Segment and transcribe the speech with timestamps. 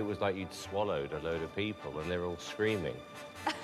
[0.00, 2.96] it was like you'd swallowed a load of people and they're all screaming.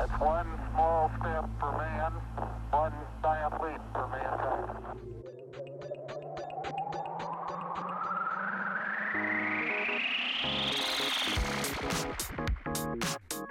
[0.00, 2.12] It's one small step for man,
[2.72, 2.92] one
[3.22, 4.68] giant leap for mankind.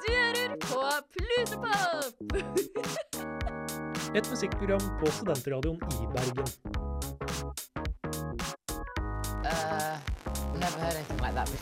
[0.03, 0.81] Du hører på
[1.13, 2.13] Plutopop!
[4.15, 6.72] Et musikkprogram på studentradioen i Bergen.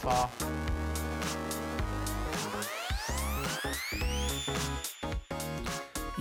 [0.01, 0.29] Before.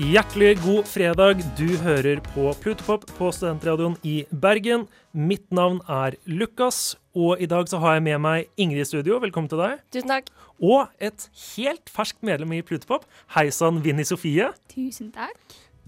[0.01, 1.43] Hjertelig god fredag.
[1.59, 4.87] Du hører på Plutopop på studentradioen i Bergen.
[5.13, 9.19] Mitt navn er Lukas, og i dag så har jeg med meg Ingrid i studio.
[9.21, 9.83] Velkommen til deg.
[9.93, 10.31] Tusen takk.
[10.57, 13.05] Og et helt ferskt medlem i Plutopop.
[13.37, 14.49] Hei sann, Vinni Sofie.
[14.73, 15.37] Tusen takk.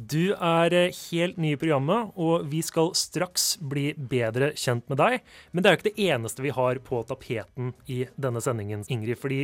[0.03, 4.99] Du er eh, helt ny i programmet, og vi skal straks bli bedre kjent med
[4.99, 5.21] deg.
[5.53, 9.21] Men det er jo ikke det eneste vi har på tapeten i denne sendingen, Ingrid.
[9.21, 9.43] Fordi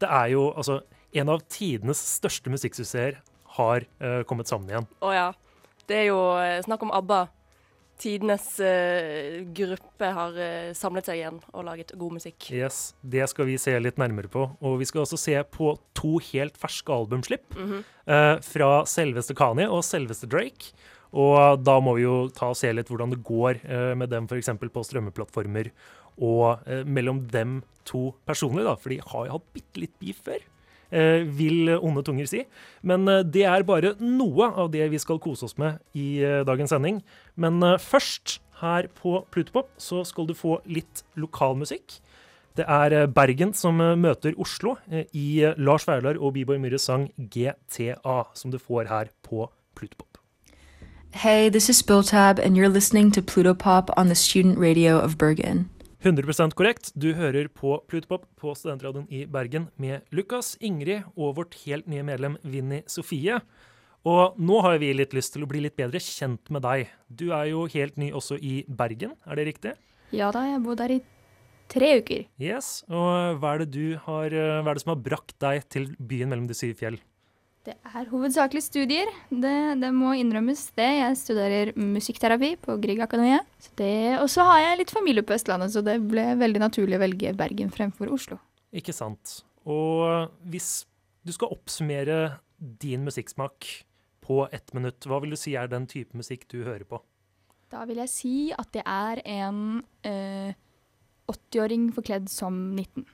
[0.00, 0.80] det er jo altså
[1.18, 3.18] en av tidenes største musikksuksesser
[3.58, 4.88] har uh, kommet sammen igjen.
[5.02, 5.28] Å ja.
[5.88, 7.22] Det er jo eh, snakk om ABBA.
[7.98, 12.50] Tidenes uh, gruppe har uh, samlet seg igjen og laget god musikk.
[12.54, 14.44] Yes, Det skal vi se litt nærmere på.
[14.62, 17.82] Og vi skal også se på to helt ferske albumslipp mm -hmm.
[18.06, 20.72] uh, fra selveste Kanye og selveste Drake.
[21.12, 24.50] Og da må vi jo ta og se litt hvordan det går med dem f.eks.
[24.60, 25.70] på strømmeplattformer.
[26.20, 30.38] Og mellom dem to personlig, da, for de har jo hatt bitte litt beef før.
[30.88, 32.44] Eh, vil onde tunger si.
[32.80, 36.40] Men eh, det er bare noe av det vi skal kose oss med i eh,
[36.48, 37.02] dagens sending.
[37.36, 42.00] Men først, her på Plutopop, så skal du få litt lokalmusikk.
[42.58, 44.72] Det er Bergen som møter Oslo
[45.14, 49.46] i Lars Vaular og Biborg Myhres sang GTA, som du får her på
[49.78, 50.18] Plutopop.
[51.12, 55.16] Hey, this is Spilltab, and you're listening to Pluto Pop on the student radio of
[55.18, 55.70] Bergen.
[55.98, 56.92] 100% korrekt.
[56.94, 62.04] Du hører på Plutopop på Studentradioen i Bergen med Lukas, Ingrid og vårt helt nye
[62.06, 63.40] medlem Vinni Sofie.
[64.06, 66.92] Og nå har vi litt lyst til å bli litt bedre kjent med deg.
[67.10, 69.74] Du er jo helt ny også i Bergen, er det riktig?
[70.14, 71.02] Ja da, jeg bodde her i
[71.68, 72.28] tre uker.
[72.40, 72.84] Yes.
[72.86, 75.90] Og hva er det du har eh, Hva er det som har brakt deg til
[75.98, 77.02] byen mellom de syv fjell?
[77.66, 79.10] Det er hovedsakelig studier.
[79.28, 80.88] Det, det må innrømmes, det.
[81.00, 83.44] Jeg studerer musikkterapi på Grieg Akademiet.
[84.22, 87.34] Og så har jeg litt familie på Østlandet, så det ble veldig naturlig å velge
[87.36, 88.38] Bergen fremfor Oslo.
[88.72, 89.40] Ikke sant.
[89.68, 90.86] Og hvis
[91.26, 93.68] du skal oppsummere din musikksmak
[94.24, 97.02] på ett minutt, hva vil du si er den type musikk du hører på?
[97.68, 100.56] Da vil jeg si at det er en eh,
[101.28, 103.04] 80-åring forkledd som 19.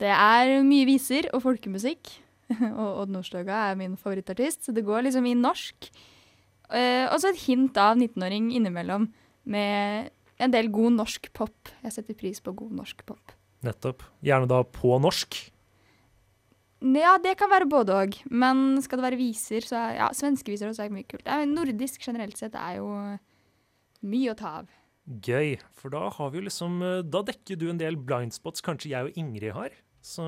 [0.00, 2.10] Det er mye viser og folkemusikk.
[2.80, 5.90] og Odd Nordstoga er min favorittartist, så det går liksom i norsk.
[6.70, 9.08] Eh, og så et hint av 19-åring innimellom
[9.50, 11.72] med en del god norsk pop.
[11.84, 13.34] Jeg setter pris på god norsk pop.
[13.66, 14.04] Nettopp.
[14.24, 15.36] Gjerne da på norsk.
[16.80, 20.48] Ja, det kan være både òg, men skal det være viser, så er ja, svenske
[20.48, 21.26] viser også er mye kult.
[21.28, 22.88] Er nordisk generelt sett er jo
[24.00, 24.70] mye å ta av.
[25.10, 25.58] Gøy.
[25.76, 29.08] For da har vi jo liksom eh, Da dekker du en del blindspots kanskje jeg
[29.08, 29.74] og Ingrid har.
[30.04, 30.24] Så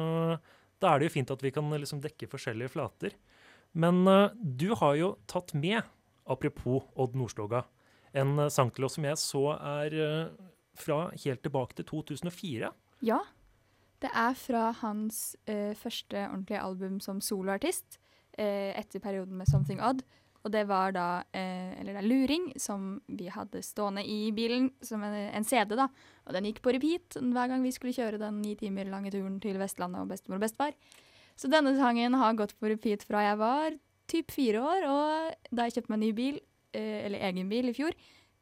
[0.83, 3.15] da er det jo fint at vi kan liksom dekke forskjellige flater.
[3.73, 5.81] Men uh, du har jo tatt med,
[6.29, 7.65] apropos Odd Nordstoga,
[8.13, 12.73] en uh, til oss som jeg så er uh, fra helt tilbake til 2004.
[13.07, 13.21] Ja.
[14.03, 18.01] Det er fra hans eh, første ordentlige album som soloartist,
[18.35, 20.03] eh, etter perioden med Something Odd.
[20.43, 24.71] Og det var da eh, Eller det er Luring, som vi hadde stående i bilen
[24.83, 25.87] som en, en CD, da.
[26.27, 29.39] Og den gikk på repeat hver gang vi skulle kjøre den ni timer lange turen
[29.43, 30.75] til Vestlandet og bestemor og bestefar.
[31.39, 33.79] Så denne sangen har gått på repeat fra jeg var
[34.11, 36.43] typ fire år, og da jeg kjøpte meg ny bil,
[36.75, 37.95] eh, eller egen bil, i fjor,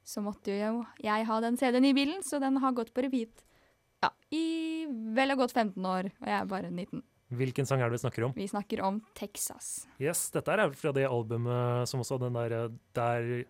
[0.07, 3.45] så måtte jo jeg ha den CD-en i bilen, så den har gått på repeat
[4.01, 7.05] ja, i vel og godt 15 år, og jeg er bare 19.
[7.31, 8.33] Hvilken sang er det vi snakker om?
[8.35, 9.87] Vi snakker om Texas.
[10.03, 13.45] Yes, dette er fra det albumet som også den der, der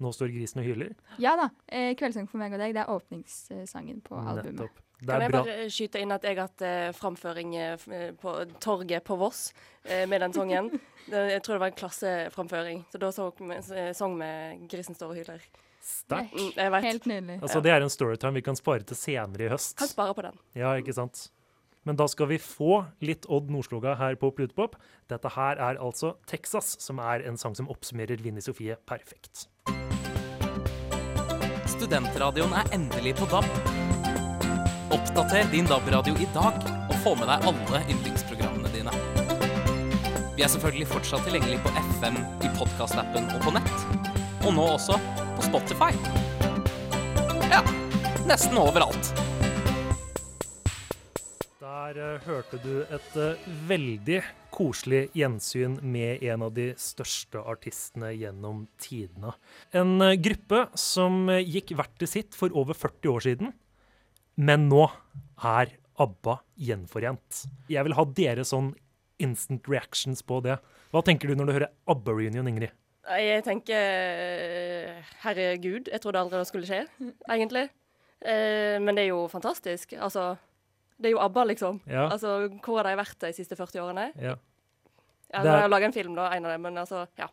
[0.00, 0.94] Nå står grisen og hyler.
[1.20, 4.54] Ja da, eh, 'Kveldssang for meg og deg' det er åpningssangen på albumet.
[4.54, 4.78] Nettopp.
[5.00, 5.42] Det Kan jeg bra.
[5.44, 9.52] bare skyte inn at jeg har hatt eh, framføring eh, eh, på torget på Voss
[9.84, 10.70] eh, med den sangen.
[11.10, 12.84] Jeg tror det var en klasseframføring.
[12.92, 15.40] Så da sang vi sang med 'Grisen står og hyler'.
[15.80, 16.34] Sterkt.
[16.56, 16.82] Mm.
[16.82, 17.42] Helt nydelig.
[17.42, 19.76] Altså, det er en storytime vi kan spare til senere i høst.
[19.76, 20.36] Kan spare på den.
[20.54, 21.30] Ja, ikke sant?
[21.88, 24.76] Men da skal vi få litt Odd Nordstoga her på Plutopop.
[25.08, 29.46] Dette her er altså Texas, som er en sang som oppsummerer Vinni Sofie perfekt.
[31.72, 33.48] Studentradioen er endelig på DAB.
[34.92, 36.60] Oppdater din DAB-radio i dag,
[36.90, 38.92] og få med deg alle yndlingsprogrammene dine.
[40.36, 43.88] Vi er selvfølgelig fortsatt tilgjengelig på FM, i podkastappen og på nett.
[44.44, 45.00] Og nå også
[45.38, 45.94] på Spotify.
[47.48, 47.64] Ja,
[48.28, 49.29] nesten overalt.
[51.90, 54.20] Der eh, hørte du et eh, veldig
[54.54, 59.32] koselig gjensyn med en av de største artistene gjennom tidene.
[59.74, 63.50] En eh, gruppe som gikk hvert til sitt for over 40 år siden,
[64.38, 64.84] men nå
[65.50, 66.36] er ABBA
[66.68, 67.40] gjenforent.
[67.72, 68.68] Jeg vil ha dere sånn
[69.18, 70.60] instant reactions på det.
[70.94, 72.76] Hva tenker du når du hører ABBA-reunion, Ingrid?
[73.18, 76.84] Jeg tenker herregud, jeg trodde aldri det skulle skje,
[77.34, 77.66] egentlig.
[78.22, 79.96] Men det er jo fantastisk.
[79.98, 80.36] Altså,
[81.00, 81.80] det er jo ABBA, liksom.
[81.88, 82.06] Ja.
[82.12, 84.10] Altså, Hvor har de vært de siste 40 årene?
[84.20, 84.36] Ja.
[85.32, 87.28] Ja, Det er- har laga en film, da, en av dem, men altså, ja.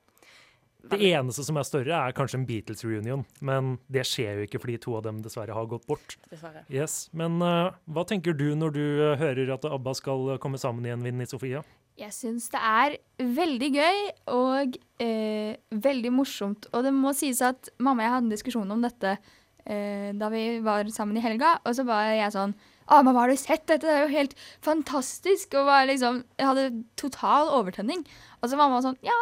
[0.87, 4.77] Det eneste som er større, er kanskje en Beatles-reunion, men det skjer jo ikke fordi
[4.79, 6.15] to av dem dessverre har gått bort.
[6.31, 6.61] Dessverre.
[6.69, 10.57] Yes, Men uh, hva tenker du når du eh, hører at ABBA skal eh, komme
[10.61, 11.63] sammen igjen, Vinni Sofia?
[11.97, 16.67] Jeg syns det er veldig gøy og eh, veldig morsomt.
[16.71, 19.17] Og det må sies at mamma og jeg hadde en diskusjon om dette
[19.65, 21.55] eh, da vi var sammen i helga.
[21.65, 22.53] Og så var jeg sånn
[22.87, 23.83] Å, mamma, har du sett dette?
[23.85, 25.55] Det er jo helt fantastisk.
[25.59, 26.65] Og var liksom, jeg hadde
[26.99, 28.03] total overtenning.
[28.41, 29.17] Og så var mamma sånn Ja,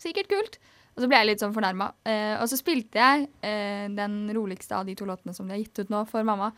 [0.00, 0.60] sikkert kult.
[0.96, 1.90] Og så ble jeg litt sånn fornærma.
[2.08, 5.62] Eh, og så spilte jeg eh, den roligste av de to låtene som de har
[5.62, 6.50] gitt ut nå, for mamma.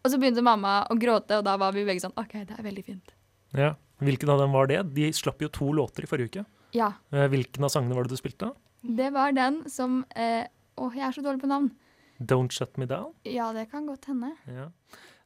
[0.00, 2.64] Og så begynte mamma å gråte, og da var vi begge sånn OK, det er
[2.64, 3.12] veldig fint.
[3.56, 3.74] Ja.
[4.00, 4.78] Hvilken av dem var det?
[4.96, 6.44] De slapp jo to låter i forrige uke.
[6.76, 6.92] Ja.
[7.12, 8.52] Eh, Hvilken av sangene var det du spilte?
[8.80, 10.46] Det var den som eh,
[10.80, 11.66] Å, jeg er så dårlig på navn.
[12.20, 13.10] Don't Shut Me Down?
[13.28, 14.30] Ja, det kan godt hende.
[14.48, 14.70] Ja.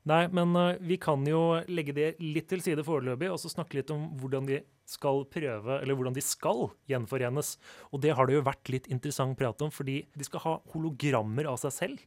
[0.04, 3.78] Nei, men eh, vi kan jo legge det litt til side foreløpig, og så snakke
[3.78, 7.54] litt om hvordan de skal prøve, eller hvordan de skal gjenforenes.
[7.88, 11.48] Og det har det jo vært litt interessant prat om, fordi de skal ha hologrammer
[11.48, 12.04] av seg selv.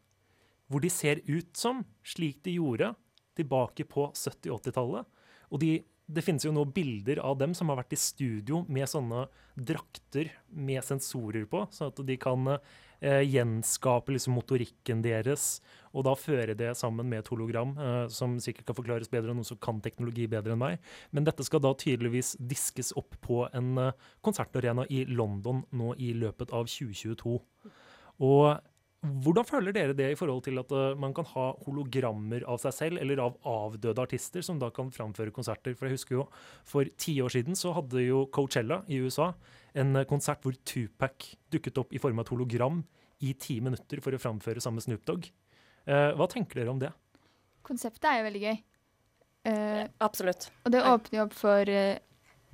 [0.69, 2.91] Hvor de ser ut som slik de gjorde
[3.37, 5.07] tilbake på 70-80-tallet.
[5.53, 5.71] Og de,
[6.05, 9.25] det finnes jo nå bilder av dem som har vært i studio med sånne
[9.57, 15.57] drakter med sensorer på, sånn at de kan eh, gjenskape liksom motorikken deres,
[15.97, 19.41] og da føre det sammen med et hologram, eh, som sikkert kan forklares bedre enn
[19.41, 20.79] noen som kan teknologi bedre enn meg.
[21.11, 26.13] Men dette skal da tydeligvis diskes opp på en eh, konsertarena i London nå i
[26.17, 27.39] løpet av 2022.
[28.27, 28.43] Og
[29.05, 32.73] hvordan føler dere det i forhold til at uh, man kan ha hologrammer av seg
[32.73, 35.75] selv, eller av avdøde artister, som da kan framføre konserter?
[35.77, 36.25] For jeg husker jo,
[36.65, 39.29] for ti år siden så hadde jo Coachella i USA
[39.77, 42.81] en konsert hvor Tupac dukket opp i form av et hologram
[43.25, 45.29] i ti minutter for å framføre samme Snoop Dogg.
[45.87, 46.91] Eh, hva tenker dere om det?
[47.67, 48.57] Konseptet er jo veldig gøy.
[49.47, 50.49] Eh, Absolutt.
[50.65, 51.99] og det åpner jo opp for eh,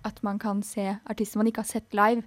[0.05, 2.21] at man kan se artister man ikke har sett live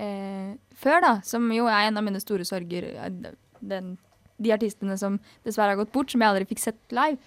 [0.00, 1.12] eh, før, da.
[1.26, 2.88] Som jo er en av mine store sorger.
[2.94, 3.96] eh, Den,
[4.38, 7.18] de artistene som dessverre har gått bort, som jeg aldri fikk sett live.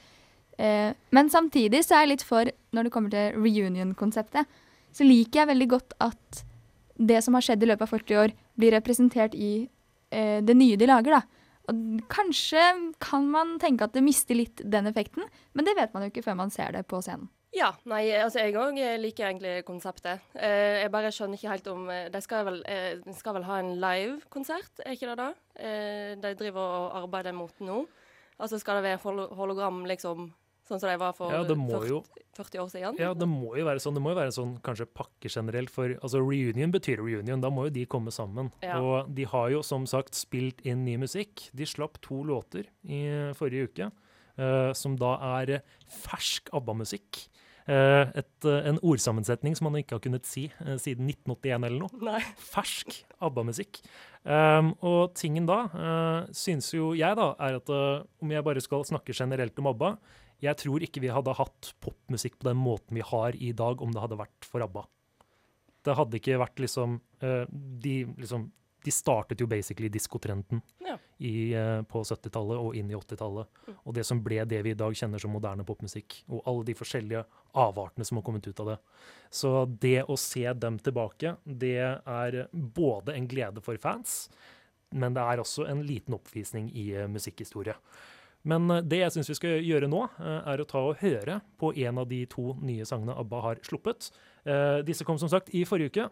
[0.57, 4.47] Eh, men samtidig så er jeg litt for, når det kommer til reunion-konseptet,
[4.95, 6.41] så liker jeg veldig godt at
[6.95, 9.67] det som har skjedd i løpet av 40 år, blir representert i
[10.11, 11.21] eh, det nye de lager, da.
[11.71, 12.63] Og kanskje
[13.01, 16.25] kan man tenke at det mister litt den effekten, men det vet man jo ikke
[16.25, 17.29] før man ser det på scenen.
[17.51, 20.23] Ja, nei, altså jeg òg liker egentlig konseptet.
[20.39, 23.57] Eh, jeg bare skjønner ikke helt om eh, De skal vel, eh, skal vel ha
[23.59, 25.27] en live-konsert, er ikke det da?
[25.59, 27.81] Eh, de driver og arbeider mot nå.
[28.39, 30.31] Altså skal det være hologram, liksom,
[30.71, 32.01] sånn som de var for Ja, 40, jo
[32.37, 32.99] 40 år siden?
[33.01, 33.97] Ja, det må jo være sånn.
[33.97, 35.71] Det må jo være sånn kanskje pakke generelt.
[35.73, 37.43] For altså, reunion betyr reunion.
[37.43, 38.51] Da må jo de komme sammen.
[38.63, 38.79] Ja.
[38.79, 41.49] Og de har jo som sagt spilt inn ny musikk.
[41.57, 43.03] De slapp to låter i
[43.37, 43.91] forrige uke,
[44.37, 45.59] eh, som da er
[46.01, 47.27] fersk ABBA-musikk.
[47.69, 50.47] Eh, et, eh, en ordsammensetning som man ikke har kunnet si
[50.81, 52.01] siden 1981 eller noe.
[52.01, 52.21] Nei.
[52.51, 53.83] Fersk ABBA-musikk.
[54.21, 58.61] Um, og tingen da, uh, syns jo jeg da, er at uh, om jeg bare
[58.61, 59.95] skal snakke generelt om ABBA,
[60.41, 63.93] jeg tror ikke vi hadde hatt popmusikk på den måten vi har i dag, om
[63.93, 64.87] det hadde vært for ABBA.
[65.85, 68.43] Det hadde ikke vært liksom uh, De, liksom,
[68.85, 70.97] de startet jo basically diskotrenden Ja.
[70.97, 73.61] uh, på 70-tallet og inn i 80-tallet.
[73.81, 76.23] Og det som ble det vi i dag kjenner som moderne popmusikk.
[76.29, 77.25] Og alle de forskjellige
[77.57, 78.79] avartene som har kommet ut av det.
[79.33, 84.25] Så det å se dem tilbake, det er både en glede for fans,
[84.91, 87.77] men det er også en liten oppvisning i eh, musikkhistorie.
[88.47, 91.39] Men eh, det jeg syns vi skal gjøre nå, eh, er å ta og høre
[91.61, 94.09] på en av de to nye sangene ABBA har sluppet.
[94.45, 96.07] Eh, disse kom som sagt i forrige uke,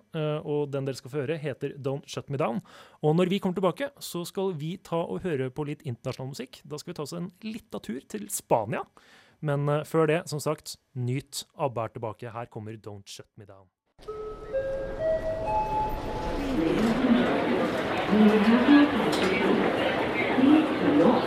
[0.46, 2.62] og den dere skal få høre, heter Don't Shut Me Down.
[3.06, 6.62] Og når vi kommer tilbake, så skal vi ta og høre på litt internasjonal musikk.
[6.64, 8.86] Da skal vi ta oss en lita tur til Spania.
[9.42, 11.46] Men før det, som sagt, nyt.
[11.56, 12.34] ABBA er tilbake.
[12.34, 13.70] Her kommer Don't Shut Me Down.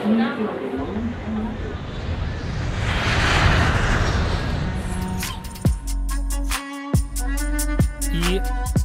[0.04, 0.71] I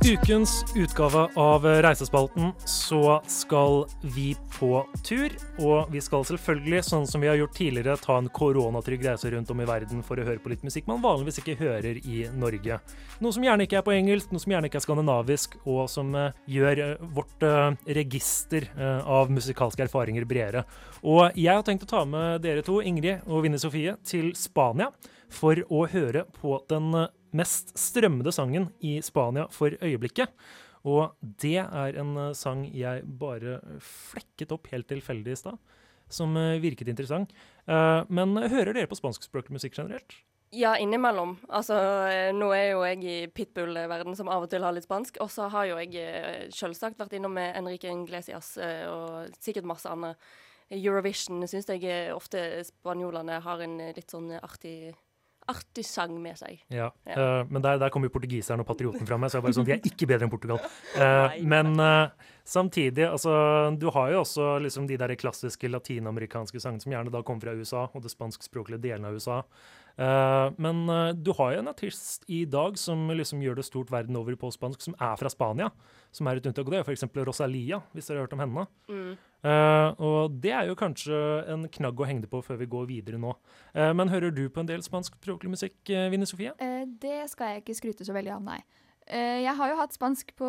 [0.07, 5.33] ukens utgave av Reisespalten så skal vi på tur.
[5.59, 9.51] Og vi skal selvfølgelig, sånn som vi har gjort tidligere, ta en koronatrygg reise rundt
[9.51, 12.79] om i verden for å høre på litt musikk man vanligvis ikke hører i Norge.
[13.19, 16.15] Noe som gjerne ikke er på engelsk, noe som gjerne ikke er skandinavisk, og som
[16.15, 20.63] eh, gjør eh, vårt eh, register av musikalske erfaringer bredere.
[21.03, 24.91] Og jeg har tenkt å ta med dere to, Ingrid og Vinni Sofie, til Spania
[25.33, 26.93] for å høre på den
[27.37, 30.33] mest strømmede sangen i Spania for øyeblikket.
[30.87, 35.59] Og det er en eh, sang jeg bare flekket opp helt tilfeldig i stad,
[36.09, 37.33] som eh, virket interessant.
[37.67, 40.19] Eh, Men hører dere på spanskspråklig musikk generelt?
[40.55, 41.33] Ja, innimellom.
[41.51, 41.75] Altså,
[42.31, 45.19] nå er jo jeg i pitbull-verden som av og til har litt spansk.
[45.19, 49.91] Og så har jo jeg selvsagt vært innom med Enrique Iglesias eh, og sikkert masse
[49.91, 50.15] annet.
[50.71, 54.95] Eurovision syns jeg ofte spanjolene har en litt sånn artig,
[55.51, 56.59] artig sang med seg.
[56.73, 56.89] Ja.
[57.07, 57.15] Ja.
[57.15, 59.67] Uh, men der, der kommer jo portugiseren og patrioten fra meg, så jeg bare sånn,
[59.67, 60.61] de er ikke bedre enn Portugal.
[60.97, 63.31] Uh, Nei, men uh, samtidig, altså,
[63.77, 67.53] du har jo også liksom de der klassiske latinamerikanske sangene som gjerne da kommer fra
[67.53, 69.43] USA, og det spanskspråklige delen av USA.
[69.97, 70.83] Men
[71.25, 74.51] du har jo en artist i dag som liksom gjør det stort verden over på
[74.53, 75.71] spansk, som er fra Spania,
[76.13, 76.67] som er et unntak.
[76.67, 77.07] Og det er f.eks.
[77.29, 78.67] Rosalia, hvis dere har hørt om henne.
[78.89, 79.15] Mm.
[79.45, 81.17] Eh, og det er jo kanskje
[81.53, 83.35] en knagg å henge det på før vi går videre nå.
[83.75, 86.55] Uh, men hører du på en del spanskspråklig musikk, uh, Vinne Sofie?
[86.57, 88.61] Eh, det skal jeg ikke skryte så veldig av, nei.
[89.07, 90.47] Eh, jeg har jo hatt spansk på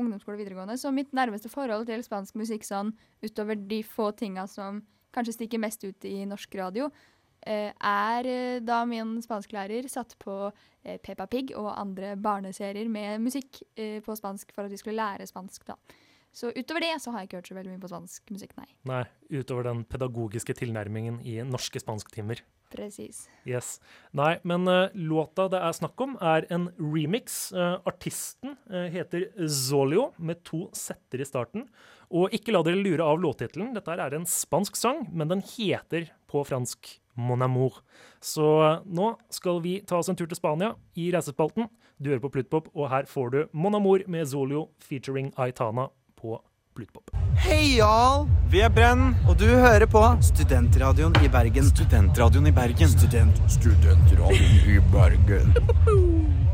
[0.00, 2.94] ungdomsskole og videregående, så mitt nærmeste forhold til spansk musikk sånn
[3.24, 4.80] utover de få tinga som
[5.14, 6.88] kanskje stikker mest ut i norsk radio,
[7.44, 13.20] eh, er eh, da min spansklærer satt på eh, Peppa Pig og andre barneserier med
[13.20, 15.76] musikk eh, på spansk for at vi skulle lære spansk, da.
[16.34, 18.66] Så utover det så har jeg ikke hørt så veldig mye på spansk musikk, nei.
[18.90, 22.42] Nei, utover den pedagogiske tilnærmingen i norske spansktimer.
[22.74, 23.28] Presis.
[23.46, 23.76] Yes.
[24.18, 27.52] Nei, men uh, låta det er snakk om, er en remix.
[27.54, 31.68] Uh, artisten uh, heter Zolio, med to setter i starten.
[32.10, 33.70] Og ikke la dere lure av låttittelen.
[33.78, 37.78] Dette er en spansk sang, men den heter på fransk Mon amour.
[38.18, 38.42] Så
[38.90, 41.70] nå skal vi ta oss en tur til Spania i reisespalten.
[42.02, 45.92] Du hører på Pluttpop, og her får du Mon amour med Zolio featuring Aitana
[46.24, 46.40] på
[46.74, 47.12] Plutpop.
[47.44, 48.24] Hei, Jarl!
[48.50, 51.68] Vi er Brenn, og du hører på Studentradioen i Bergen.
[51.68, 52.90] Studentradioen i Bergen.
[52.90, 55.52] Student, studentradioen i Bergen.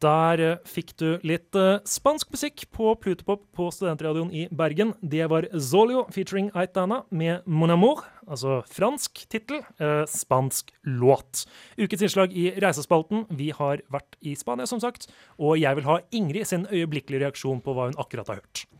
[0.00, 4.94] Der eh, fikk du litt eh, spansk musikk på Plutopop på Studentradioen i Bergen.
[5.02, 11.44] Det var Zolio featuring Aitana med Mon Amour, altså fransk tittel, eh, spansk låt.
[11.76, 13.26] Ukens innslag i Reisespalten.
[13.28, 17.60] Vi har vært i Spania, som sagt, og jeg vil ha Ingrid sin øyeblikkelige reaksjon
[17.60, 18.70] på hva hun akkurat har hørt.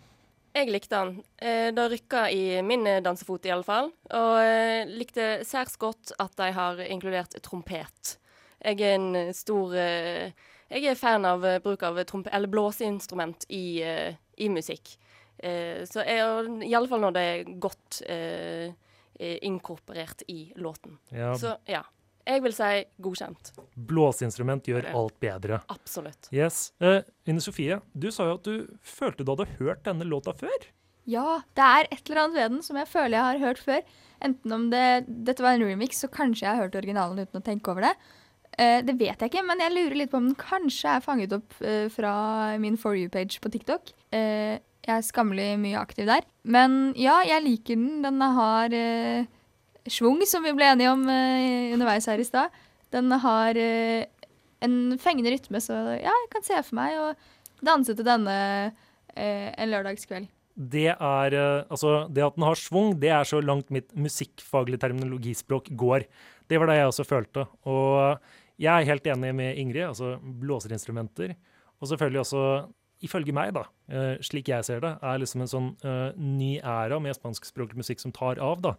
[0.51, 1.21] Jeg likte den.
[1.39, 3.93] Eh, det rykka i min eh, dansefot, i alle fall.
[4.19, 8.17] Og eh, likte særs godt at de har inkludert trompet.
[8.61, 13.81] Jeg er en stor Jeg er fan av bruk av trompet, eller blåseinstrument i,
[14.37, 14.93] i musikk.
[15.41, 18.03] Så iallfall i alle fall når det er godt
[19.49, 20.99] inkorporert i låten.
[21.09, 21.81] Ja, Så ja.
[22.31, 22.71] Jeg vil si
[23.03, 23.53] godkjent.
[23.91, 25.63] Blåseinstrument gjør alt bedre.
[25.73, 26.29] Absolutt.
[26.35, 26.69] Yes.
[26.83, 30.69] Uh, Ine Sofie, du sa jo at du følte du hadde hørt denne låta før.
[31.11, 33.83] Ja, det er et eller annet ved den som jeg føler jeg har hørt før.
[34.23, 37.45] Enten om det, dette var en remix, så kanskje jeg har hørt originalen uten å
[37.45, 37.95] tenke over det.
[38.55, 41.35] Uh, det vet jeg ikke, men jeg lurer litt på om den kanskje er fanget
[41.35, 42.13] opp uh, fra
[42.63, 43.95] min For you-page på TikTok.
[44.15, 46.25] Eh, jeg er skammelig mye aktiv der.
[46.43, 48.01] Men ja, jeg liker den.
[48.05, 48.75] Den har
[49.89, 52.57] schwung, som vi ble enige om uh, underveis her i stad.
[52.93, 54.03] Den har uh,
[54.65, 57.07] en fengende rytme, så ja, jeg kan se for meg å
[57.65, 58.35] danse til denne
[59.15, 60.29] eh, en lørdagskveld.
[60.57, 61.35] Det er
[61.69, 66.05] Altså, det at den har schwung, det er så langt mitt musikkfaglige terminologispråk går.
[66.49, 67.47] Det var det jeg også følte.
[67.69, 68.21] Og
[68.61, 69.87] jeg er helt enig med Ingrid.
[69.89, 71.37] Altså blåserinstrumenter.
[71.81, 72.43] Og selvfølgelig også,
[73.05, 73.65] ifølge meg, da,
[74.25, 78.13] slik jeg ser det, er liksom en sånn uh, ny æra med spanskspråklig musikk som
[78.13, 78.75] tar av, da.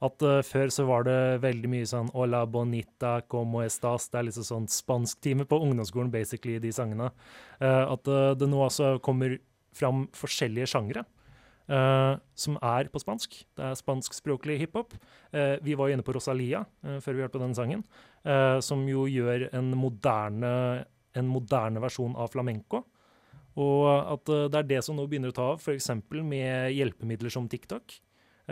[0.00, 4.08] At uh, før så var det veldig mye sånn Hola bonita, como estas.
[4.08, 7.10] Det er liksom sånn spansktime på ungdomsskolen, basically, de sangene.
[7.60, 9.36] Uh, at uh, det nå altså kommer
[9.76, 11.06] fram forskjellige sjangre.
[12.34, 13.34] som er på spansk.
[13.54, 14.96] Det er spanskspråklig hiphop.
[15.62, 17.84] Vi var jo inne på Rosalia før vi hørte på den sangen,
[18.58, 20.50] som jo gjør en moderne,
[21.14, 22.82] en moderne versjon av flamenco.
[23.54, 25.92] Og at det er det som nå begynner å ta av, f.eks.
[26.10, 28.00] med hjelpemidler som TikTok,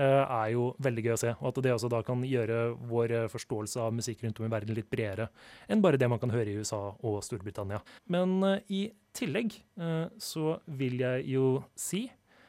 [0.05, 1.33] er jo veldig gøy å se.
[1.41, 4.53] Og at det også da kan gjøre vår eh, forståelse av musikk rundt om i
[4.53, 5.29] verden litt bredere
[5.69, 7.83] enn bare det man kan høre i USA og Storbritannia.
[8.13, 8.83] Men eh, i
[9.17, 12.07] tillegg eh, så vil jeg jo si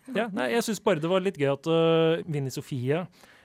[0.09, 3.03] ja, nei, jeg syns bare det var litt gøy at uh, Vinni Sofie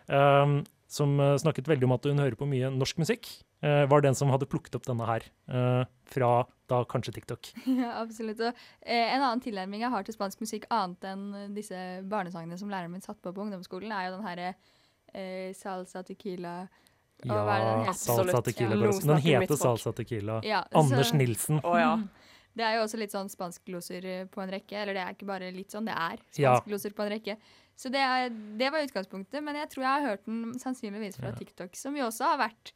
[0.08, 0.62] um,
[0.94, 4.14] som eh, snakket veldig om at hun hører på mye norsk musikk, eh, var den
[4.14, 5.22] som hadde plukket opp denne her.
[5.48, 7.48] eh, fra da kanskje TikTok.
[7.66, 8.40] Ja, absolutt.
[8.40, 11.76] Og, eh, en annen tilnærming jeg har til spansk musikk, annet enn eh, disse
[12.08, 14.54] barnesangene som læreren min satt på på ungdomsskolen, er jo den herre
[15.14, 16.66] eh, salsa tequila
[17.22, 18.76] den Ja, salsa tequila.
[18.76, 20.40] Ja, Den heter salsa tequila.
[20.44, 21.60] Ja, Anders så- Nilsen.
[21.62, 21.96] Å ja.
[22.54, 24.76] Det er jo også litt sånn spanskgloser eh, på en rekke.
[24.78, 26.52] Eller det er ikke bare litt sånn, det er Ja.
[26.58, 27.36] spanskgloser på en rekke.
[27.76, 31.32] Så det, er, det var utgangspunktet, men jeg tror jeg har hørt den sannsynligvis fra
[31.32, 31.38] Ja.
[31.40, 32.70] TikTok, som jo også har vært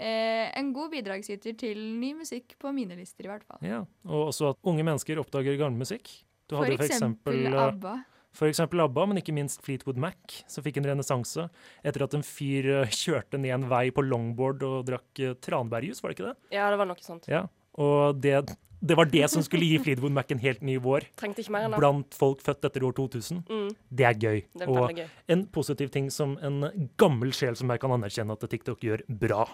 [0.00, 3.60] eh, en god bidragsyter til ny musikk på mine lister, i hvert fall.
[3.66, 6.08] Ja, og også at unge mennesker oppdager gammel musikk.
[6.50, 7.92] Du For hadde for eksempel eksempel, eh, ABBA.
[8.40, 11.46] for eksempel ABBA, men ikke minst Fleetwood Mac, som fikk en renessanse
[11.84, 16.02] etter at en fyr eh, kjørte ned en vei på longboard og drakk uh, tranbærjus,
[16.02, 16.36] var det ikke det?
[16.56, 17.28] ja, det var noe sånt.
[17.30, 17.44] Ja,
[17.78, 18.34] og det,
[18.80, 22.14] det var det som skulle gi Fleetwood Mac en helt ny vår ikke mer blant
[22.16, 23.42] folk født etter år 2000.
[23.48, 24.40] Mm, Det er gøy.
[24.56, 25.08] det er Og gøy.
[25.28, 29.44] en positiv ting som en gammel sjel som jeg kan anerkjenne at TikTok gjør bra.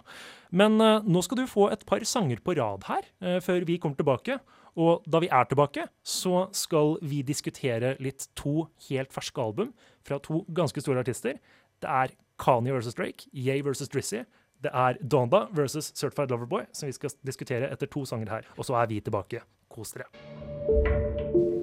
[0.52, 3.78] Men uh, nå skal du få et par sanger på rad her, uh, før vi
[3.78, 4.38] kommer tilbake.
[4.76, 9.73] Og da vi er tilbake, så skal vi diskutere litt to helt ferske album
[10.04, 11.40] fra to ganske store artister.
[11.80, 14.23] Det er Kanye versus Drake, Yay versus Drizzy.
[14.64, 18.48] Det er Donda versus Certified Loverboy, som vi skal diskutere etter to sanger her.
[18.56, 19.42] Og så er vi tilbake.
[19.72, 20.08] Kos dere.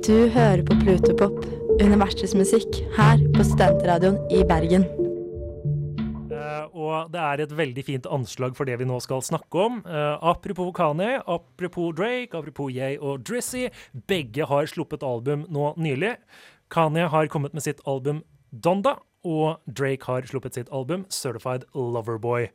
[0.04, 1.46] Du hører på Plutopop,
[1.82, 4.84] universets musikk, her på Studentradioen i Bergen.
[6.34, 9.80] Eh, og det er et veldig fint anslag for det vi nå skal snakke om.
[9.88, 13.70] Uh, apropos Kanye, apropos Drake, apropos Yay og Drizzy.
[14.08, 16.18] Begge har sluppet album nå nylig.
[16.74, 22.50] Kanye har kommet med sitt album Donda, og Drake har sluppet sitt album Certified Loverboy.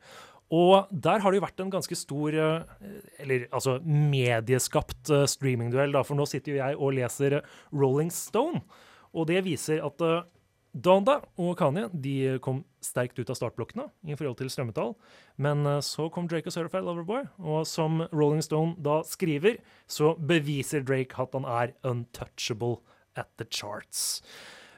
[0.54, 2.88] Og der har det jo vært en ganske stor, eh,
[3.20, 7.38] eller altså medieskapt eh, streamingduell, da, for nå sitter jo jeg og leser
[7.74, 8.62] Rolling Stone,
[9.12, 10.22] og det viser at eh,
[10.72, 14.92] Donda og Kanye de kom sterkt ut av startblokkene i forhold til strømmetall.
[15.40, 19.56] Men så kom Drake og Certified Loverboy, og som Rolling Stone da skriver,
[19.90, 22.78] så beviser Drake at han er untouchable
[23.16, 24.20] at the charts.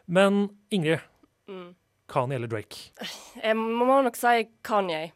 [0.07, 1.03] Men Ingrid,
[1.51, 1.75] Mm.
[2.11, 2.91] Kanye eller Drake?
[3.43, 5.11] Jeg må nok si Kanye.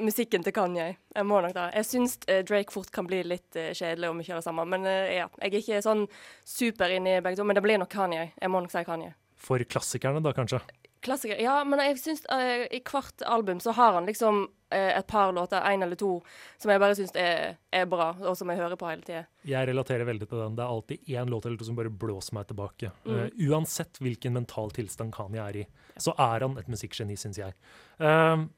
[0.00, 0.94] Musikken til Kanye.
[1.14, 1.68] Jeg må nok da.
[1.76, 4.70] Jeg syns eh, Drake fort kan bli litt eh, kjedelig om vi kjører sammen.
[4.72, 6.06] Men eh, ja, jeg er ikke sånn
[6.46, 7.46] super inni begge to.
[7.48, 8.30] Men det blir nok Kanye.
[8.34, 9.12] Jeg må nok si Kanye.
[9.40, 10.60] For klassikerne, da, kanskje?
[11.00, 11.38] Klassiker.
[11.40, 15.32] Ja, men jeg syns uh, i hvert album så har han liksom uh, et par
[15.32, 16.18] låter, én eller to,
[16.60, 19.22] som jeg bare syns er, er bra, og som jeg hører på hele tida.
[19.48, 20.58] Jeg relaterer veldig til den.
[20.58, 22.92] Det er alltid én låt eller to som bare blåser meg tilbake.
[23.08, 25.64] Eh, uansett hvilken mental tilstand Kanye er i,
[25.96, 27.56] så er han et musikkgeni, syns jeg.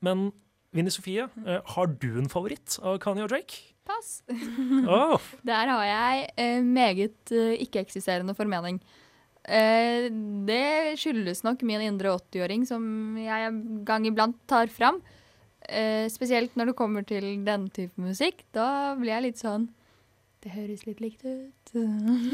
[0.02, 0.26] Men
[0.72, 3.60] Vinni Sofie, eh, har du en favoritt av Kanye og Drake?
[3.84, 4.22] Pass.
[4.88, 5.20] oh.
[5.48, 8.78] Der har jeg eh, meget eh, ikke-eksisterende formening.
[9.42, 10.06] Eh,
[10.48, 12.84] det skyldes nok min indre 80-åring, som
[13.20, 15.02] jeg en gang iblant tar fram.
[15.68, 18.46] Eh, spesielt når det kommer til den type musikk.
[18.56, 19.68] Da blir jeg litt sånn
[20.42, 21.74] Det høres litt likt ut.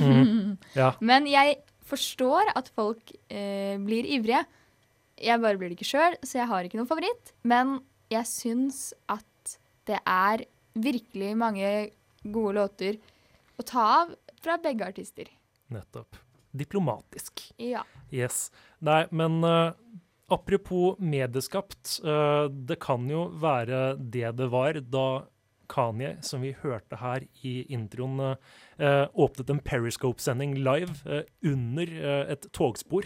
[0.78, 0.92] ja.
[1.00, 4.46] Men jeg forstår at folk blir ivrige.
[5.20, 7.32] Jeg bare blir det ikke sjøl, så jeg har ikke noen favoritt.
[7.44, 7.80] Men
[8.12, 10.44] jeg syns at det er
[10.78, 11.68] virkelig mange
[12.24, 12.98] gode låter
[13.58, 15.30] å ta av fra begge artister.
[15.72, 16.16] Nettopp.
[16.58, 17.42] Diplomatisk.
[17.60, 17.84] Ja.
[18.14, 18.48] Yes.
[18.84, 19.74] Nei, men uh,
[20.32, 22.00] apropos medieskapt.
[22.04, 25.24] eh, det kan jo være det det var da
[25.68, 28.36] Kanye, som vi hørte her i introen,
[28.78, 31.92] eh, åpnet en Periscope-sending live under
[32.28, 33.04] et togspor.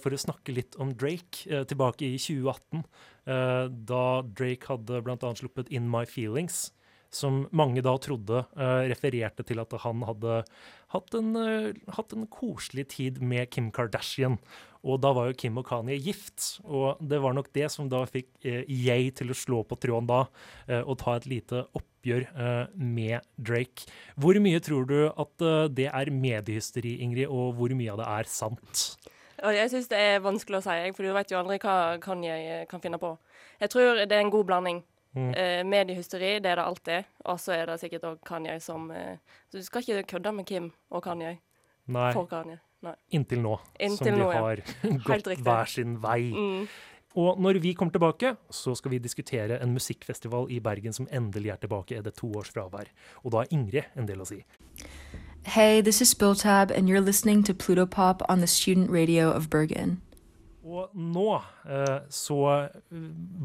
[0.00, 2.84] for å snakke litt om Drake tilbake i 2018,
[3.17, 5.30] eh, da Drake hadde bl.a.
[5.36, 6.70] sluppet In My Feelings,
[7.10, 10.42] som mange da trodde eh, refererte til at han hadde
[10.92, 14.38] hatt en, eh, hatt en koselig tid med Kim Kardashian.
[14.86, 18.04] Og da var jo Kim og Kanye gift, og det var nok det som da
[18.06, 20.20] fikk jeg til å slå på tråden da,
[20.68, 23.88] eh, og ta et lite oppgjør eh, med Drake.
[24.14, 28.10] Hvor mye tror du at eh, det er mediehysteri, Ingrid, og hvor mye av det
[28.20, 28.86] er sant?
[29.38, 32.62] Jeg syns det er vanskelig å si, for du vet jo aldri hva Kanye eh,
[32.70, 33.12] kan finne på.
[33.62, 34.80] Jeg tror det er en god blanding.
[35.16, 35.30] Mm.
[35.32, 37.12] Eh, mediehysteri, det er det alltid.
[37.30, 39.18] Og så er det sikkert òg Kanye som eh,
[39.52, 41.38] Du skal ikke kødde med Kim og Kanye.
[41.88, 42.58] Nei, For Kanye.
[42.84, 42.92] Nei.
[43.10, 44.90] inntil nå, Inntil som de har ja.
[45.02, 46.28] gått hver sin vei.
[46.30, 46.68] Mm.
[47.18, 51.50] Og når vi kommer tilbake, så skal vi diskutere en musikkfestival i Bergen som endelig
[51.54, 52.90] er tilbake etter to års fravær.
[53.24, 54.38] Og da har Ingrid en del å si.
[55.48, 59.48] Hey, this is Spilltab, and you're listening to Pluto Pop on the student radio of
[59.50, 60.02] Bergen.
[60.68, 62.98] Og nå eh, så eh,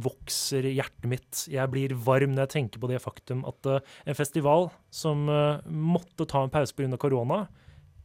[0.03, 1.43] vokser hjertet mitt.
[1.47, 5.61] Jeg blir varm når jeg tenker på det faktum at eh, en festival som eh,
[5.71, 6.97] måtte ta en pause pga.
[6.99, 7.45] korona,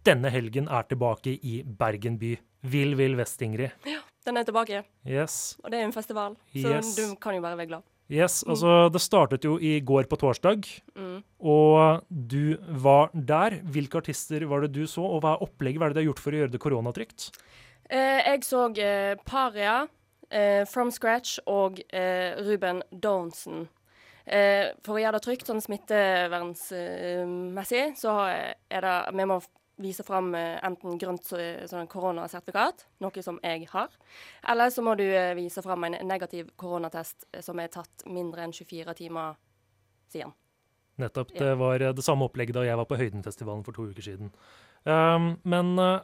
[0.07, 2.37] denne helgen er tilbake i Bergen by.
[2.71, 3.75] Vill Vill Vest, Ingrid.
[4.27, 5.57] Den er tilbake, Yes.
[5.65, 6.95] og det er en festival, så Yes.
[6.95, 7.83] du kan jo bare være glad.
[8.11, 10.65] Yes, altså Det startet jo i går på torsdag,
[10.97, 11.23] Mm.
[11.45, 13.61] og du var der.
[13.63, 15.79] Hvilke artister var det du så, og hva er opplegget?
[15.79, 17.31] Hva er det de har gjort for å gjøre det koronatrygt?
[17.91, 19.87] Eh, jeg så eh, Paria,
[20.31, 23.69] eh, From Scratch og eh, Ruben Downson.
[24.27, 28.11] Eh, for å gjøre det trygt, sånn smittevernmessig, så
[28.71, 29.41] er det Vi må
[29.79, 33.95] vise fram eh, enten grønt sånn koronasertifikat, noe som jeg har,
[34.51, 38.45] eller så må du eh, vise fram en negativ koronatest eh, som er tatt mindre
[38.45, 39.39] enn 24 timer
[40.13, 40.35] siden.
[40.99, 41.31] Nettopp.
[41.39, 44.33] Det var eh, det samme opplegget da jeg var på Høydenfestivalen for to uker siden.
[44.89, 46.01] Um, men uh,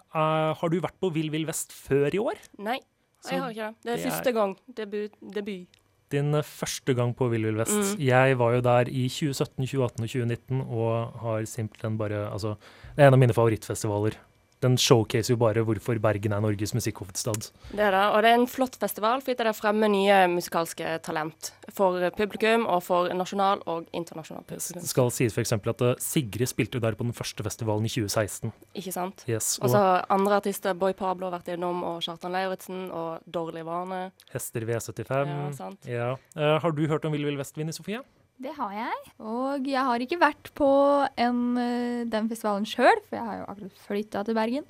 [0.59, 2.41] har du vært på Vill Vill Vest før i år?
[2.63, 2.81] Nei,
[3.25, 3.81] jeg har ikke det.
[3.81, 4.57] Det er det er- første gang.
[4.67, 5.19] Debut.
[5.35, 5.81] debut.
[6.15, 7.95] Din eh, første gang på Vill Vill Vest.
[7.95, 8.05] Mm.
[8.07, 12.55] Jeg var jo der i 2017, 2018 og 2019 og har simpelthen bare Altså,
[12.95, 14.17] det er en av mine favorittfestivaler.
[14.65, 17.51] Den showcaser jo bare hvorfor Bergen er Norges musikkhovedstad.
[17.71, 21.51] Det er det, og det er en flott festival fordi det fremmer nye musikalske talent
[21.75, 24.81] for publikum og for nasjonal og internasjonal publikum.
[24.81, 25.55] Det skal sies f.eks.
[25.59, 28.55] at eh, Sigrid spilte jo der på den første festivalen i 2016.
[28.81, 29.27] Ikke sant?
[29.29, 33.65] Yes, Og så andre artister, Boy Pablo har vært innom, og Kjartan Lauritzen og Dårlig
[33.69, 34.07] vane.
[34.33, 35.15] Hester V75.
[35.29, 35.89] Ja, sant.
[35.89, 36.13] Ja.
[36.37, 38.05] Uh, har du hørt om Vill Vill Vestvind i Sofie?
[38.43, 39.15] Det har jeg.
[39.23, 40.69] Og jeg har ikke vært på
[41.17, 44.65] en, eh, den festivalen sjøl, for jeg har jo akkurat flytta til Bergen.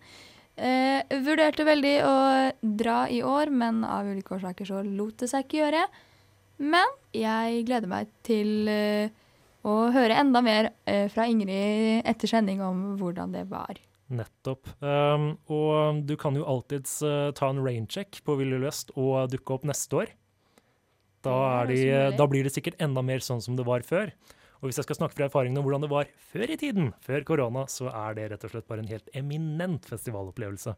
[0.54, 2.16] Eh, vurderte veldig å
[2.62, 5.86] dra i år, men av ulike årsaker så lot det seg ikke gjøre.
[6.62, 9.08] Men jeg gleder meg til eh,
[9.66, 13.80] å høre enda mer eh, fra Ingrid etter sending om hvordan det var.
[14.14, 14.68] Nettopp.
[14.84, 19.56] Um, og du kan jo alltids uh, ta en raincheck på Willy Løst og dukke
[19.56, 20.12] opp neste år.
[21.24, 21.82] Da, er de,
[22.18, 24.12] da blir det sikkert enda mer sånn som det var før.
[24.60, 27.26] Og hvis jeg skal snakke fra erfaringene om hvordan det var før i tiden, før
[27.28, 30.72] korona, så er det rett og slett bare en helt eminent festivalopplevelse.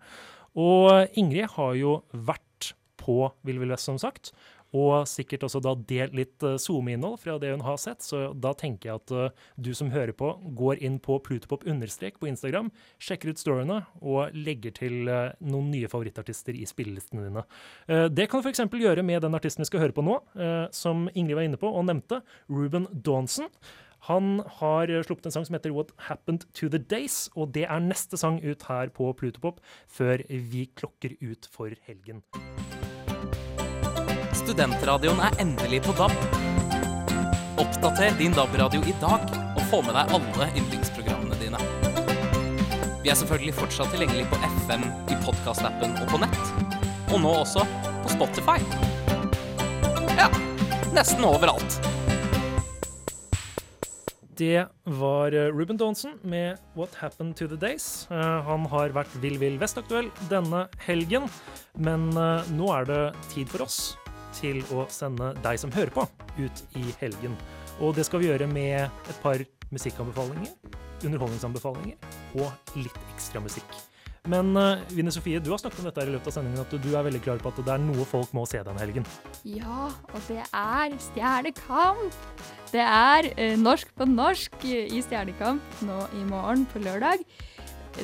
[0.58, 4.32] Og Ingrid har jo vært på Vill Vill Vest, som sagt.
[4.76, 8.04] Og sikkert også da delt litt eh, SoMe-innhold fra det hun har sett.
[8.04, 12.20] Så da tenker jeg at eh, du som hører på, går inn på plutopop understrek
[12.20, 12.70] på Instagram,
[13.02, 17.46] sjekker ut storyene og legger til eh, noen nye favorittartister i spillelistene dine.
[17.88, 18.66] Eh, det kan du f.eks.
[18.66, 21.70] gjøre med den artisten vi skal høre på nå, eh, som Ingrid var inne på
[21.72, 23.50] og nevnte, Ruben Dawnson.
[24.06, 27.66] Han har eh, sluppet en sang som heter What Happened to the Days, og det
[27.66, 32.22] er neste sang ut her på Plutopop før vi klokker ut for helgen.
[34.46, 36.12] Studentradioen er endelig på DAB.
[37.58, 41.58] Oppdater din DAB-radio i dag og få med deg alle yndlingsprogrammene dine.
[43.02, 46.38] Vi er selvfølgelig fortsatt tilgjengelig på FM, i podkastappen og på nett.
[47.10, 47.66] Og nå også
[48.04, 48.54] på Spotify.
[50.14, 50.30] Ja,
[50.94, 51.80] nesten overalt.
[54.38, 54.62] Det
[55.00, 58.06] var eh, Ruben Dawnson med What Happened to the Days.
[58.14, 61.26] Eh, han har vært Vill Vill Vest-aktuell denne helgen,
[61.82, 63.96] men eh, nå er det tid for oss
[64.36, 66.06] til å sende deg som hører på,
[66.38, 67.36] ut i helgen.
[67.80, 69.42] Og det skal vi gjøre med et par
[69.74, 70.54] musikkanbefalinger,
[71.04, 73.78] underholdningsanbefalinger og litt ekstra musikk.
[74.26, 76.88] Men uh, Vinne Sofie, du har snakket om dette i løpet av sendingen, at du
[76.90, 79.06] er veldig klar på at det er noe folk må se denne helgen.
[79.46, 82.16] Ja, og det er Stjernekamp.
[82.72, 87.22] Det er eh, Norsk på norsk i Stjernekamp nå i morgen på lørdag.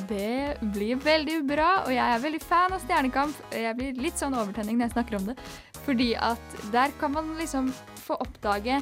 [0.08, 3.38] Det blir veldig bra, og jeg er veldig fan av Stjernekamp.
[3.54, 5.36] Jeg blir litt sånn overtenning når jeg snakker om det,
[5.84, 7.70] fordi at der kan man liksom
[8.02, 8.80] få oppdage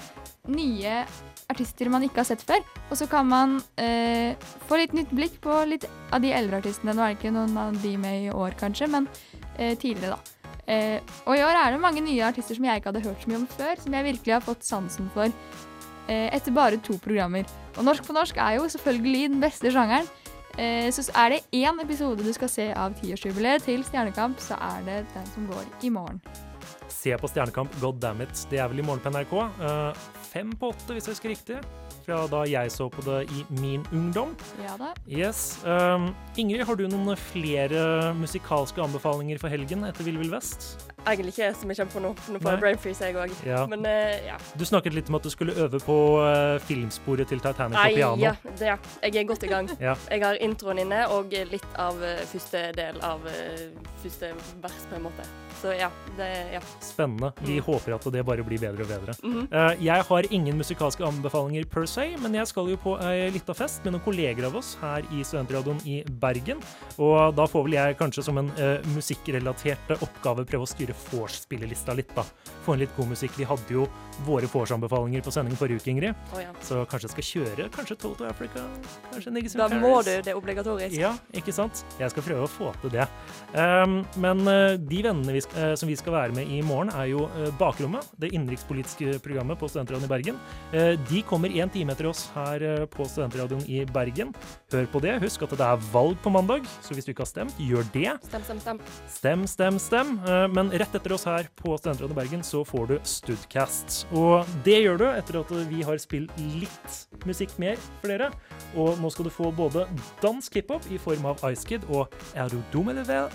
[0.51, 1.05] nye
[1.51, 2.62] artister man ikke har sett før.
[2.88, 6.94] Og så kan man eh, få litt nytt blikk på litt av de eldre artistene.
[6.94, 9.09] Nå er det ikke noen av de med i år, kanskje, men
[9.57, 10.37] eh, tidligere, da.
[10.70, 13.33] Eh, og i år er det mange nye artister som jeg ikke hadde hørt så
[13.33, 17.49] mye om før, som jeg virkelig har fått sansen for eh, etter bare to programmer.
[17.77, 20.07] Og Norsk på norsk er jo selvfølgelig den beste sjangeren.
[20.59, 24.87] Eh, så er det én episode du skal se av tiårsjubileet til Stjernekamp, så er
[24.87, 26.23] det den som går i morgen.
[26.91, 28.47] Se på Stjernekamp, god damn it.
[28.51, 29.37] Det er vel i morgen på NRK.
[29.63, 31.61] Eh, fem på åtte, hvis jeg husker riktig.
[32.05, 34.35] Fra da jeg så på det i min ungdom.
[34.65, 34.93] Ja da.
[35.07, 35.61] Yes.
[35.65, 36.11] Um,
[36.41, 40.89] Ingrid, har du noen flere musikalske anbefalinger for helgen etter Vill Vill Vest?
[41.07, 42.13] Egentlig ikke som jeg kommer på nå.
[42.35, 43.35] Nå får jeg brain freeze, jeg òg.
[43.47, 43.65] Ja.
[43.71, 44.39] Men uh, ja.
[44.59, 48.01] Du snakket litt om at du skulle øve på uh, filmsporet til Titanic Nei, på
[48.01, 48.23] piano.
[48.25, 48.79] ja, det, ja.
[49.07, 49.71] Jeg er godt i gang.
[49.81, 49.95] Ja.
[50.11, 53.25] Jeg har introen inne og litt av uh, første del av
[54.03, 55.25] første vers, på en måte.
[55.61, 56.61] Så ja, det ja.
[56.81, 57.33] Spennende.
[57.45, 59.15] Vi håper at det bare blir bedre og bedre.
[59.23, 59.49] Mhm.
[59.53, 63.53] Eh, jeg har ingen musikalske anbefalinger per se, men jeg skal jo på ei lita
[63.57, 66.63] fest med noen kolleger av oss her i Studentradioen i Bergen.
[66.97, 68.51] Og da får vel jeg kanskje som en
[68.95, 72.24] musikkrelatert oppgave prøve å styre styre vorspillelista litt, da.
[72.64, 73.33] Få inn litt god musikk.
[73.38, 73.87] Vi hadde jo
[74.26, 76.14] våre vorsanbefalinger på sending forrige uke, Ingrid.
[76.35, 76.53] Oh, ja.
[76.62, 78.64] Så kanskje jeg skal kjøre kanskje Toto Africa?
[79.11, 80.96] Kanskje Niggas in Da må du, det er obligatorisk.
[80.98, 81.85] Ja, ikke sant?
[82.00, 83.07] Jeg skal prøve å få til det.
[83.55, 86.92] Um, men uh, de vennene vi sk uh, som vi skal være med i morgen,
[86.94, 90.40] er jo uh, Bakrommet, det innenrikspolitiske programmet på Studentradioen i Bergen.
[91.11, 94.33] De kommer én time etter oss her på Studentradioen i Bergen.
[94.72, 95.16] Hør på det.
[95.22, 98.12] Husk at det er valg på mandag, så hvis du ikke har stemt, gjør det.
[98.29, 98.81] Stem, stem, stem.
[99.11, 100.12] Stem, stem, stem.
[100.55, 104.05] Men rett etter oss her på Studentrådet Bergen, så får du Studcast.
[104.16, 108.31] Og det gjør du etter at vi har spilt litt musikk mer for dere.
[108.81, 109.87] Og nå skal du få både
[110.23, 113.29] dansk hiphop i form av Ice Kid og Er du dum eller vel?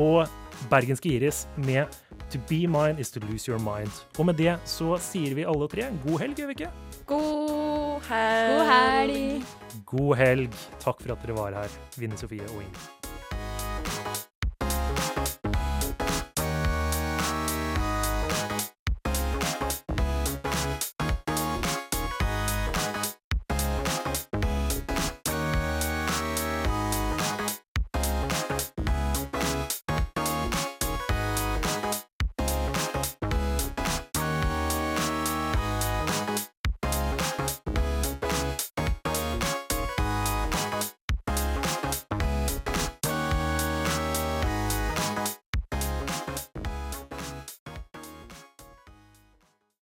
[0.00, 0.26] Og
[0.70, 1.90] bergenske Iris med
[2.30, 3.90] To be mine is to lose your mind.
[4.18, 6.70] Og med det så sier vi alle tre god helg, gjør vi ikke?
[7.10, 8.54] God helg.
[8.54, 9.52] God helg!
[9.90, 10.62] God helg.
[10.78, 12.99] Takk for at dere var her, Vinne Sofie og Ingrid.